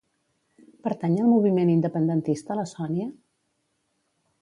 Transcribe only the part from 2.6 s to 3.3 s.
la Sònia?